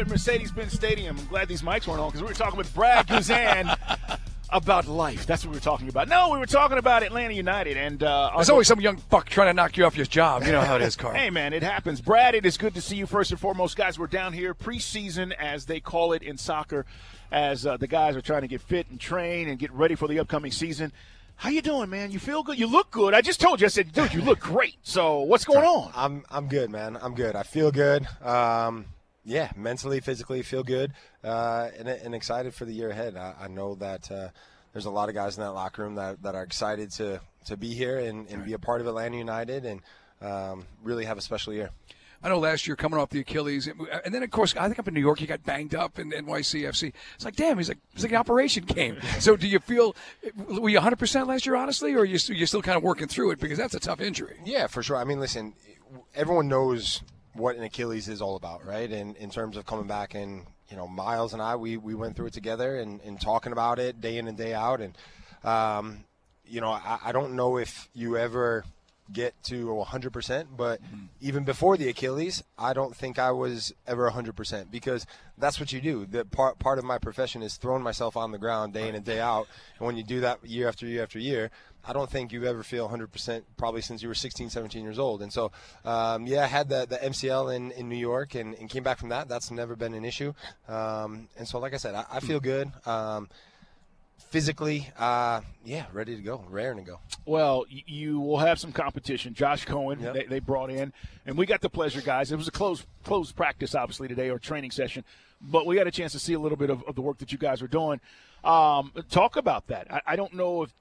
[0.00, 1.18] Live at Mercedes-Benz Stadium.
[1.18, 3.76] I'm glad these mics weren't on because we were talking with Brad Guzan
[4.50, 5.26] about life.
[5.26, 6.08] That's what we were talking about.
[6.08, 9.48] No, we were talking about Atlanta United, and uh, There's always some young fuck trying
[9.48, 10.44] to knock you off your job.
[10.44, 11.14] You know how it is, Carl.
[11.20, 12.00] Hey, man, it happens.
[12.00, 13.76] Brad, it is good to see you first and foremost.
[13.76, 16.86] Guys, we're down here preseason, as they call it in soccer,
[17.30, 20.08] as uh, the guys are trying to get fit and train and get ready for
[20.08, 20.92] the upcoming season.
[21.36, 22.10] How you doing, man?
[22.10, 22.58] You feel good?
[22.58, 23.12] You look good.
[23.12, 23.66] I just told you.
[23.66, 24.76] I said, dude, you look great.
[24.82, 25.92] So what's going on?
[25.94, 26.96] I'm I'm good, man.
[27.02, 27.36] I'm good.
[27.36, 28.06] I feel good.
[28.22, 28.86] Um,
[29.24, 33.16] yeah, mentally, physically, feel good, uh, and, and excited for the year ahead.
[33.16, 34.28] I, I know that uh,
[34.72, 37.56] there's a lot of guys in that locker room that, that are excited to to
[37.56, 39.80] be here and, and be a part of Atlanta United and
[40.20, 41.70] um, really have a special year.
[42.22, 44.86] I know last year coming off the Achilles, and then of course I think up
[44.86, 46.92] in New York he got banged up in NYCFC.
[47.14, 48.98] It's like damn, he's like it's like an operation game.
[49.20, 49.96] So do you feel
[50.36, 53.08] were you 100 percent last year, honestly, or are you you're still kind of working
[53.08, 54.36] through it because that's a tough injury?
[54.44, 54.96] Yeah, for sure.
[54.96, 55.54] I mean, listen,
[56.14, 57.02] everyone knows
[57.34, 58.90] what an Achilles is all about, right?
[58.90, 62.16] And in terms of coming back and you know, Miles and I, we, we went
[62.16, 64.80] through it together and, and talking about it day in and day out.
[64.80, 64.96] And,
[65.44, 66.04] um,
[66.46, 68.64] you know, I, I don't know if you ever
[69.12, 71.06] get to 100%, but mm-hmm.
[71.20, 75.80] even before the Achilles, I don't think I was ever 100% because that's what you
[75.80, 76.06] do.
[76.06, 79.04] The part, part of my profession is throwing myself on the ground day in and
[79.04, 79.48] day out.
[79.78, 81.50] And when you do that year after year after year,
[81.84, 85.22] I don't think you ever feel 100% probably since you were 16, 17 years old.
[85.22, 85.52] And so,
[85.84, 88.98] um, yeah, I had the, the MCL in, in New York and, and came back
[88.98, 89.28] from that.
[89.28, 90.34] That's never been an issue.
[90.68, 92.70] Um, and so, like I said, I, I feel good.
[92.86, 93.28] Um,
[94.30, 97.00] physically, uh, yeah, ready to go, raring to go.
[97.26, 99.34] Well, you will have some competition.
[99.34, 100.14] Josh Cohen, yep.
[100.14, 100.92] they, they, brought in,
[101.26, 102.30] and we got the pleasure, guys.
[102.30, 105.04] It was a closed closed practice, obviously today, or training session,
[105.40, 107.32] but we got a chance to see a little bit of, of the work that
[107.32, 108.00] you guys are doing.
[108.44, 109.92] Um, talk about that.
[109.92, 110.72] I, I don't know if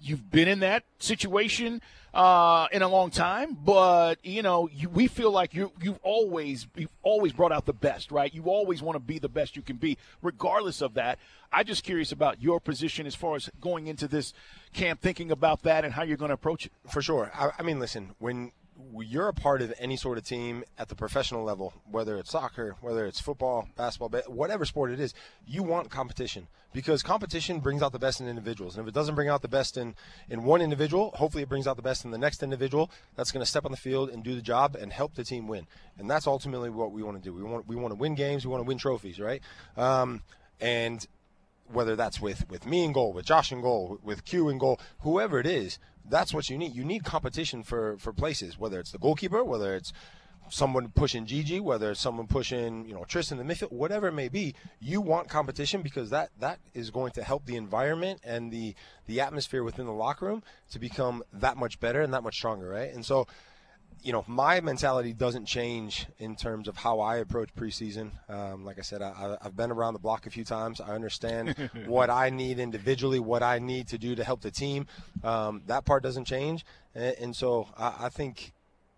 [0.00, 1.80] you've been in that situation
[2.12, 6.66] uh, in a long time, but you know you, we feel like you you've always
[6.76, 8.32] you've always brought out the best, right?
[8.32, 11.18] You always want to be the best you can be, regardless of that.
[11.52, 14.32] I'm just curious about your position as far as going into this
[14.72, 16.72] camp, thinking about that and how you're going to approach it.
[16.88, 17.32] For sure.
[17.34, 18.52] I, I mean, listen, when
[19.00, 22.76] you're a part of any sort of team at the professional level, whether it's soccer,
[22.80, 25.14] whether it's football, basketball, whatever sport it is,
[25.46, 28.76] you want competition because competition brings out the best in individuals.
[28.76, 29.94] And if it doesn't bring out the best in,
[30.28, 33.42] in one individual, hopefully it brings out the best in the next individual that's going
[33.42, 35.66] to step on the field and do the job and help the team win.
[35.98, 37.32] And that's ultimately what we want to do.
[37.32, 38.44] We want we want to win games.
[38.44, 39.40] We want to win trophies, right?
[39.76, 40.22] Um,
[40.60, 41.06] and
[41.72, 44.80] whether that's with, with me in goal, with Josh in goal, with Q in goal,
[45.00, 46.74] whoever it is, that's what you need.
[46.74, 49.92] You need competition for, for places, whether it's the goalkeeper, whether it's
[50.50, 54.28] someone pushing Gigi, whether it's someone pushing, you know, Tristan the midfield, whatever it may
[54.28, 58.74] be, you want competition because that that is going to help the environment and the
[59.06, 62.68] the atmosphere within the locker room to become that much better and that much stronger,
[62.68, 62.92] right?
[62.92, 63.26] And so
[64.02, 68.10] you know, my mentality doesn't change in terms of how I approach preseason.
[68.28, 70.80] Um, like I said, I, have been around the block a few times.
[70.80, 74.86] I understand what I need individually, what I need to do to help the team.
[75.22, 76.64] Um, that part doesn't change.
[76.94, 78.52] And, and so I, I think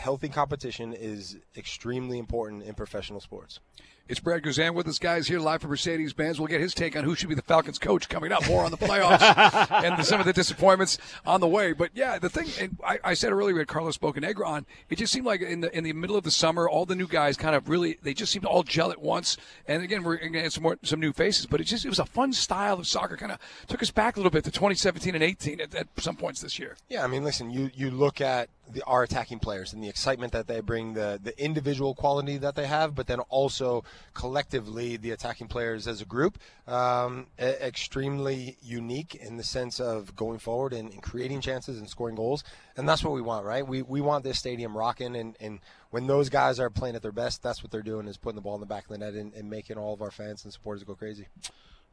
[0.00, 3.60] healthy competition is extremely important in professional sports.
[4.08, 6.40] It's Brad Guzan with us, guys, here live from Mercedes Benz.
[6.40, 8.44] We'll get his take on who should be the Falcons coach coming up.
[8.48, 11.72] More on the playoffs and the, some of the disappointments on the way.
[11.72, 14.66] But yeah, the thing I, I, said earlier, we had Carlos Bocanegra on.
[14.88, 17.06] It just seemed like in the in the middle of the summer, all the new
[17.06, 19.36] guys kind of really they just seemed to all gel at once.
[19.68, 21.88] And again, we're going to get some more some new faces, but it just it
[21.88, 23.16] was a fun style of soccer.
[23.16, 23.38] Kind of
[23.68, 26.58] took us back a little bit to 2017 and 18 at, at some points this
[26.58, 26.76] year.
[26.88, 30.32] Yeah, I mean, listen, you you look at the, our attacking players and the excitement
[30.32, 33.84] that they bring, the the individual quality that they have, but then also
[34.14, 40.38] collectively the attacking players as a group, um, extremely unique in the sense of going
[40.38, 42.44] forward and, and, creating chances and scoring goals,
[42.76, 43.66] and that's what we want, right?
[43.66, 47.12] We we want this stadium rocking, and, and when those guys are playing at their
[47.12, 49.14] best, that's what they're doing is putting the ball in the back of the net
[49.14, 51.26] and, and making all of our fans and supporters go crazy.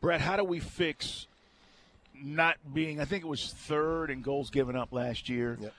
[0.00, 1.26] Brett, how do we fix
[2.14, 3.00] not being?
[3.00, 5.58] I think it was third in goals given up last year.
[5.60, 5.72] Yep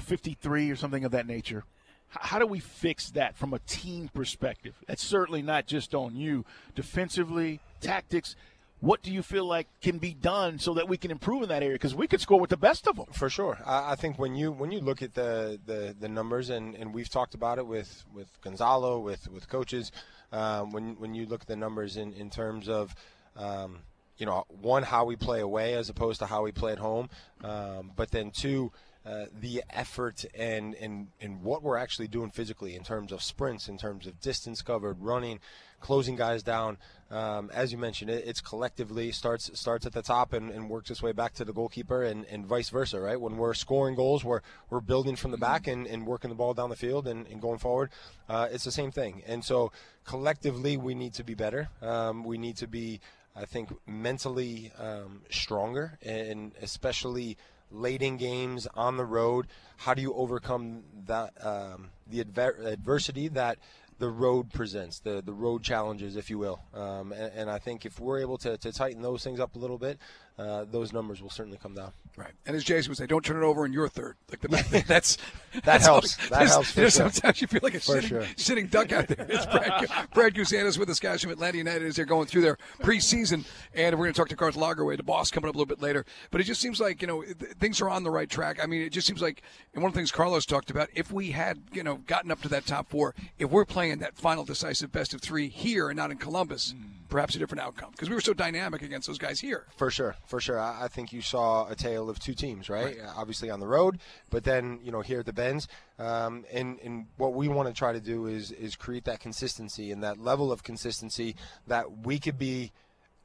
[0.00, 1.64] 53 or something of that nature.
[2.08, 4.74] How do we fix that from a team perspective?
[4.86, 6.44] That's certainly not just on you.
[6.74, 8.36] Defensively, tactics,
[8.84, 11.62] what do you feel like can be done so that we can improve in that
[11.62, 11.74] area?
[11.74, 13.06] Because we could score with the best of them.
[13.12, 16.74] For sure, I, think when you when you look at the the, the numbers, and,
[16.74, 19.90] and we've talked about it with with Gonzalo, with with coaches,
[20.32, 22.94] um, when when you look at the numbers in in terms of
[23.36, 23.78] um,
[24.18, 27.08] you know one how we play away as opposed to how we play at home,
[27.42, 28.70] um, but then two
[29.06, 33.68] uh, the effort and, and, and what we're actually doing physically in terms of sprints,
[33.68, 35.40] in terms of distance covered, running,
[35.80, 36.78] closing guys down.
[37.10, 40.90] Um, as you mentioned, it, it's collectively starts starts at the top and, and, works
[40.90, 43.20] its way back to the goalkeeper and, and vice versa, right?
[43.20, 44.40] When we're scoring goals, we're,
[44.70, 47.42] we're building from the back and, and working the ball down the field and, and
[47.42, 47.90] going forward.
[48.26, 49.22] Uh, it's the same thing.
[49.26, 49.70] And so
[50.06, 51.68] collectively, we need to be better.
[51.82, 53.00] Um, we need to be,
[53.36, 57.36] I think, mentally um, stronger and especially–
[57.74, 59.46] late in games on the road.
[59.78, 63.58] How do you overcome that um, the adver- adversity that
[63.98, 66.60] the road presents, the the road challenges, if you will.
[66.74, 69.58] Um, and, and, I think if we're able to, to tighten those things up a
[69.58, 69.98] little bit,
[70.36, 71.92] uh, those numbers will certainly come down.
[72.16, 72.32] Right.
[72.46, 74.16] And as Jason would say, don't turn it over in your third.
[74.30, 75.16] Like the that's
[75.54, 76.16] that that's helps.
[76.28, 76.76] That helps.
[76.76, 77.10] You know, sure.
[77.10, 78.26] Sometimes you feel like a sitting, sure.
[78.36, 79.26] sitting, duck out there.
[79.28, 82.42] It's Brad, Brad Guzan is with us, guys from Atlanta United as they're going through
[82.42, 83.44] their preseason,
[83.74, 85.80] and we're going to talk to Garth Lagerwey, the boss, coming up a little bit
[85.80, 86.04] later.
[86.30, 87.24] But it just seems like you know
[87.60, 88.58] things are on the right track.
[88.62, 89.42] I mean, it just seems like,
[89.72, 92.42] and one of the things Carlos talked about, if we had you know gotten up
[92.42, 95.96] to that top four, if we're playing that final decisive best of three here and
[95.96, 96.72] not in Columbus.
[96.72, 99.66] Mm perhaps a different outcome because we were so dynamic against those guys here.
[99.76, 100.58] For sure, for sure.
[100.58, 102.86] I, I think you saw a tale of two teams, right?
[102.86, 103.00] right.
[103.00, 104.00] Uh, obviously on the road,
[104.30, 105.68] but then you know here at the Benz,
[106.00, 109.92] um, and and what we want to try to do is is create that consistency
[109.92, 111.36] and that level of consistency
[111.68, 112.72] that we could be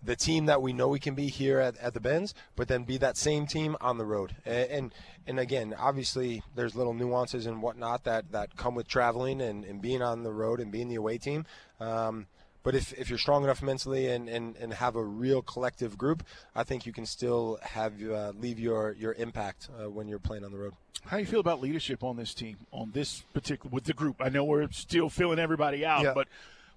[0.02, 2.84] the team that we know we can be here at, at the Benz, but then
[2.84, 4.36] be that same team on the road.
[4.46, 4.94] And, and,
[5.28, 9.82] and again, obviously, there's little nuances and whatnot that, that come with traveling and, and
[9.82, 11.46] being on the road and being the away team.
[11.80, 12.28] Um,
[12.62, 16.24] but if, if you're strong enough mentally and, and, and have a real collective group,
[16.56, 20.44] I think you can still have uh, leave your your impact uh, when you're playing
[20.44, 20.74] on the road.
[21.06, 24.18] How do you feel about leadership on this team, on this particular with the group?
[24.20, 26.14] I know we're still filling everybody out, yeah.
[26.14, 26.28] but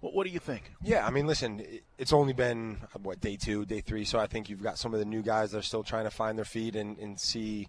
[0.02, 0.72] what, what do you think?
[0.82, 1.64] Yeah, I mean, listen,
[1.96, 4.98] it's only been what day two, day three, so I think you've got some of
[4.98, 7.68] the new guys that are still trying to find their feet and, and see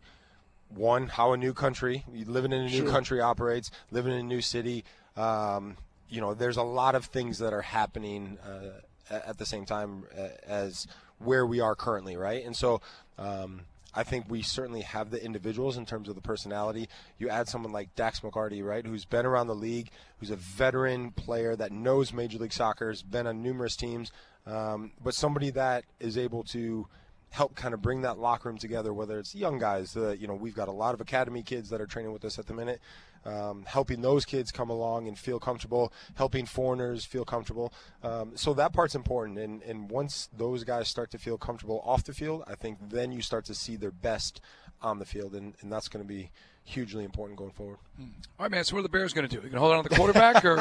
[0.70, 2.90] one how a new country, living in a new sure.
[2.90, 4.84] country operates, living in a new city.
[5.16, 5.78] Um,
[6.10, 10.06] you know, there's a lot of things that are happening uh, at the same time
[10.18, 10.88] uh, as
[11.20, 12.44] where we are currently, right?
[12.44, 12.82] And so.
[13.18, 13.62] Um,
[13.94, 16.90] I think we certainly have the individuals in terms of the personality.
[17.18, 21.12] You add someone like Dax McCarty, right, who's been around the league, who's a veteran
[21.12, 24.12] player that knows Major League Soccer, has been on numerous teams,
[24.46, 26.88] um, but somebody that is able to
[27.30, 28.94] help kind of bring that locker room together.
[28.94, 31.82] Whether it's young guys, uh, you know, we've got a lot of academy kids that
[31.82, 32.80] are training with us at the minute
[33.26, 37.74] um, helping those kids come along and feel comfortable, helping foreigners feel comfortable.
[38.04, 39.40] Um, so that part's important.
[39.40, 43.12] And, and once those guys start to feel comfortable off the field, I think then
[43.12, 44.42] you start to see their best
[44.82, 46.32] on the field, and, and that's going to be
[46.66, 47.78] hugely important going forward.
[47.98, 48.04] Hmm.
[48.40, 48.64] All right, man.
[48.64, 49.38] So what are the Bears going to do?
[49.38, 50.60] You going to hold on to the quarterback, or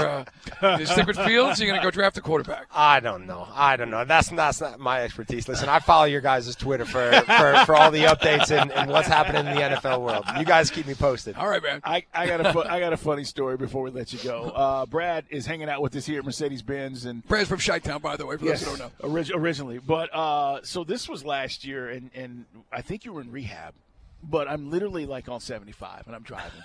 [0.60, 1.60] uh, stick with Fields?
[1.60, 2.66] Or you going to go draft a quarterback?
[2.72, 3.46] I don't know.
[3.52, 4.04] I don't know.
[4.04, 5.48] That's that's not my expertise.
[5.48, 9.08] Listen, I follow your guys' Twitter for, for, for all the updates and, and, what's
[9.08, 10.24] happening in the NFL world.
[10.38, 11.36] You guys keep me posted.
[11.36, 11.80] All right, man.
[11.84, 14.44] I, I got a I got a funny story before we let you go.
[14.44, 18.00] Uh, Brad is hanging out with us here at Mercedes Benz, and Brad's from Chi-Town,
[18.00, 19.08] by the way, for yes, those who don't know.
[19.08, 23.20] Orig- originally, but uh, so this was last year, and and I think you were
[23.20, 23.74] in rehab
[24.22, 26.62] but I'm literally like on 75 and I'm driving.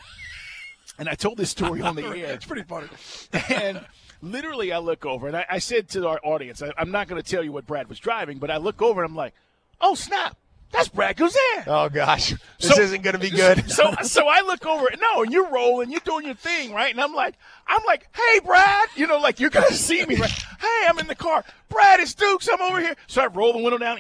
[1.00, 2.34] and I told this story on the air.
[2.34, 2.88] It's pretty funny.
[3.50, 3.86] and
[4.22, 7.22] literally, I look over and I, I said to our audience, I, am not going
[7.22, 9.34] to tell you what Brad was driving, but I look over and I'm like,
[9.82, 10.38] oh, snap.
[10.72, 11.64] That's Brad Guzan.
[11.66, 13.66] Oh gosh, this so, isn't going to be good.
[13.78, 14.88] So, so I look over.
[15.00, 16.92] No, and you're rolling, you're doing your thing, right?
[16.92, 17.36] And I'm like,
[17.68, 20.32] I'm like, hey, Brad, you know, like you're gonna see me, right?
[20.32, 21.44] hey, I'm in the car.
[21.70, 22.50] Brad, it's Dukes.
[22.52, 22.96] I'm over here.
[23.06, 24.00] So I roll the window down.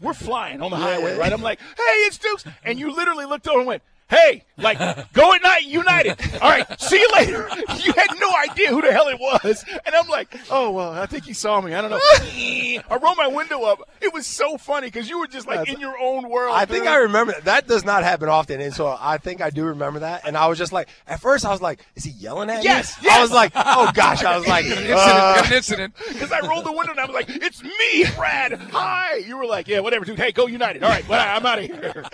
[0.00, 1.32] We're flying on the highway, right?
[1.32, 4.78] I'm like, hey, it's Dukes, and you literally looked over and went, hey, like,
[5.12, 6.18] go at night, United.
[6.42, 7.48] All right, see you later.
[7.78, 9.64] You had no idea who the hell it was.
[9.86, 11.74] And I'm like, oh, well, I think he saw me.
[11.74, 12.00] I don't know.
[12.02, 13.88] I rolled my window up.
[14.00, 16.54] It was so funny because you were just like in your own world.
[16.54, 16.92] I think dude.
[16.92, 17.44] I remember that.
[17.44, 17.66] that.
[17.68, 18.60] does not happen often.
[18.60, 20.26] And so I think I do remember that.
[20.26, 22.98] And I was just like, at first I was like, is he yelling at yes,
[22.98, 23.04] me?
[23.06, 23.18] Yes.
[23.18, 24.24] I was like, oh gosh.
[24.24, 24.98] I was like, an incident.
[24.98, 25.94] Uh, an incident.
[26.08, 28.52] Because I rolled the window and I was like, it's me, Brad.
[28.72, 29.16] Hi.
[29.16, 30.18] You were like, yeah, whatever, dude.
[30.18, 30.82] Hey, go United.
[30.82, 32.04] All right, well, I'm out of here.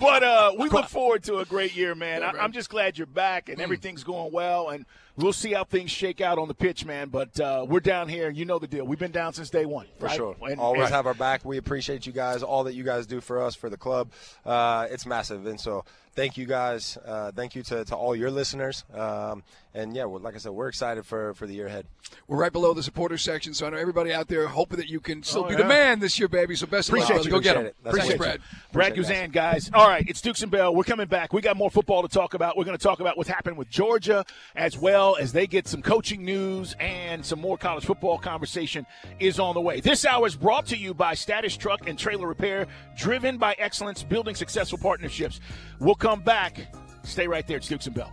[0.00, 2.22] But uh, we look forward to a great year, man.
[2.22, 4.70] I, am just glad you're back and everything's going well.
[4.70, 4.84] And
[5.16, 7.08] we'll see how things shake out on the pitch, man.
[7.08, 8.30] But uh, we're down here.
[8.30, 8.84] You know the deal.
[8.84, 9.86] We've been down since day one.
[9.98, 10.16] For right?
[10.16, 10.36] sure.
[10.42, 11.44] And, Always and, have our back.
[11.44, 14.10] We appreciate you guys, all that you guys do for us, for the club.
[14.44, 15.46] Uh, it's massive.
[15.46, 16.98] And so thank you guys.
[17.04, 18.84] Uh, thank you to, to all your listeners.
[18.94, 21.86] Um, and yeah, well, like I said, we're excited for, for the year ahead.
[22.26, 24.98] We're right below the supporter section, so I know everybody out there hoping that you
[24.98, 25.58] can still oh, be yeah.
[25.58, 26.56] the man this year, baby.
[26.56, 27.30] So best Appreciate of luck.
[27.30, 27.70] Go get him.
[27.84, 28.40] Appreciate Brad.
[28.72, 29.70] Brad Guzan, guys.
[29.72, 30.74] All right, it's Dukes and Bell.
[30.74, 31.32] We're coming back.
[31.32, 32.56] We got more football to talk about.
[32.56, 34.24] We're going to talk about what's happened with Georgia
[34.56, 38.86] as well as they get some coaching news and some more college football conversation
[39.20, 39.80] is on the way.
[39.80, 44.02] This hour is brought to you by Status Truck and Trailer Repair, driven by excellence,
[44.02, 45.40] building successful partnerships.
[45.78, 46.66] We'll come back.
[47.04, 47.58] Stay right there.
[47.58, 48.12] It's Dukes and Bell.